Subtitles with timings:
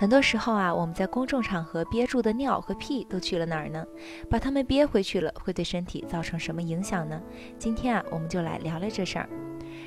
[0.00, 3.84] 很多时候啊，我们在公众场合憋住的尿和屁都去了哪儿呢？
[4.30, 7.20] 把它们憋回去了，会对身体造成什么影响呢？
[7.58, 9.28] 今天啊，我们就来聊聊这事儿。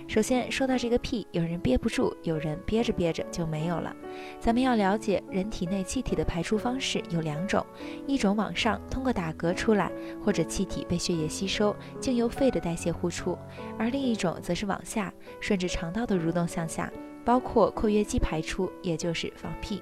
[0.09, 3.95] 首先说到这个屁，有人憋不住，有人憋着憋着就没有了。
[4.38, 7.66] 咱们要了解，人体内气体的排出方式有两种，
[8.05, 9.89] 一种往上通过打嗝出来，
[10.21, 13.38] 或者气体被血液吸收，经由肺的代谢呼出；
[13.80, 16.91] 而另一种则是往下，顺着肠道的蠕动向下，
[17.23, 19.81] 包括括约肌排出，也就是放屁。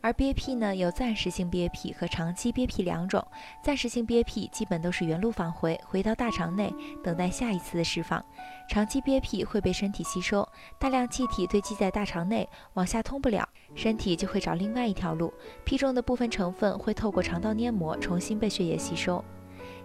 [0.00, 3.26] 而憋屁呢，有暂时性憋屁和长期憋屁两种。
[3.62, 8.24] 暂时性憋屁基本都是原路返回，回到大肠内，等待下一次的释放。
[8.68, 15.32] 长期憋屁会被身体吸收，大量气体堆积在大肠内，往下通不了，身体就会找另外一条路，
[15.64, 19.24] 屁中的部分成分会透过肠道黏膜重新被血液吸收。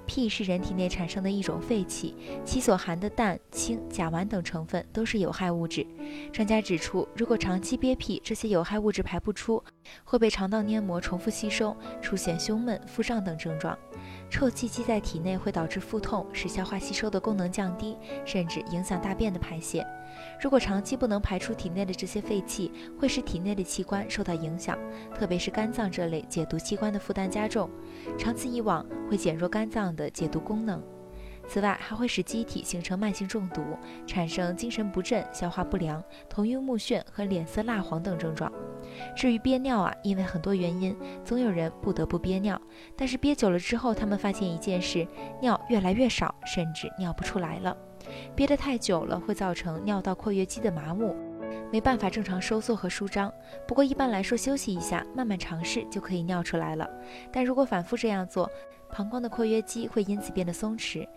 [0.08, 5.86] 屁是人体内产生的一种废气，其所含的氮、氢、甲烷等成分都是有害物质。
[6.32, 9.64] 专家指出，如果长期憋屁，这些有害物质排不出，
[10.04, 13.78] 会被肠道黏膜重复吸收，出现胸闷、腹胀等症状。
[14.30, 19.86] 臭气积在体内会导致腹痛，使消化吸收的功能降低，甚至影响大便的排泄。
[20.42, 24.78] 如果长期不能排出体内的这些废气，会使体内的器官受到影响，
[25.14, 27.70] 特别是肝脏这类解毒器官的负担加重，
[28.18, 30.82] 长此以往会减弱肝脏的解毒功能。
[31.48, 33.62] 此外，还会使机体形成慢性中毒，
[34.08, 38.52] 产生精神不振、消化不良、头晕目眩和脸色蜡黄等症状。
[39.16, 42.60] 至于憋尿啊，因为很多原因，总有人不得不憋尿。
[42.96, 45.06] 但是憋久了之后，他们发现一件事：
[45.42, 47.76] 尿越来越少，甚至尿不出来了。
[48.36, 51.16] 憋得太久了，会造成尿道括约肌的麻木，
[51.72, 53.32] 没办法正常收缩和舒张。
[53.68, 56.90] 不过一般来说，休息一下，慢慢尝试就可以尿出来了。
[57.32, 58.50] 但如果反复这样做，
[58.92, 61.08] 膀胱的括约肌会因此变得松弛。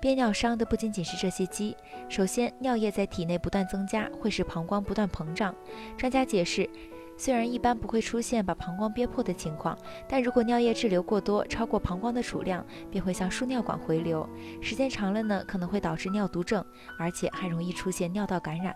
[0.00, 1.76] 憋尿伤的不仅仅是这些肌，
[2.08, 5.54] 首先尿液在体内不断增加，会使膀胱不断膨胀。
[5.96, 6.68] 专家解释。
[7.16, 9.78] 虽然一般不会出现把膀胱憋破的情况，
[10.08, 14.28] 但如果尿液滞留过多，超过膀胱的储量，便会向输尿管回流，
[14.60, 16.64] 时间长了呢，可能会导致尿毒症，
[16.98, 18.74] 而且还容易出现尿道感染。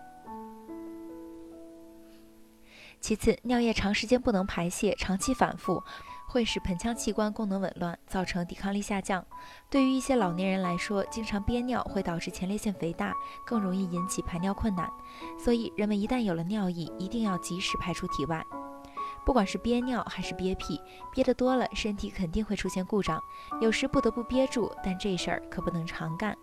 [3.01, 5.83] 其次，尿液长时间不能排泄，长期反复。
[6.29, 9.25] 会使盆腔器官功能紊乱，造成抵抗力下降。
[9.67, 13.11] 对于一些老年人来说，经常憋尿会导致前列腺肥大，
[13.43, 14.87] 更容易引起排尿困难。
[15.43, 18.45] 所以，人们一旦有了尿意，一定要及时排出体外。
[19.29, 20.81] 不管是憋尿还是憋屁，
[21.13, 23.21] 憋得多了，身体肯定会出现故障，
[23.61, 24.71] 有时不得不憋住。
[24.83, 26.35] 但这事儿可不能常干。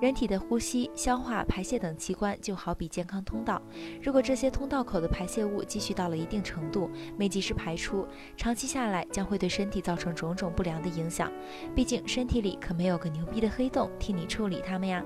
[0.00, 3.60] 人体的呼吸、消化、排泄等器官就好比健康通道，
[4.00, 8.06] 如果这些通道口的排泄物积蓄到了一定程度，没及时排出，
[8.36, 11.32] 长期下来将会对身体造成种种不良的影响。
[11.74, 15.02] 毕竟身体里可没有个牛逼的黑洞替你处理它们呀。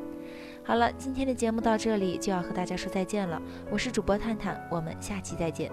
[0.62, 3.40] 好了，今天的节目到这里就要和大家说再见了，
[3.70, 5.72] 我是主播探探，我们下期再见。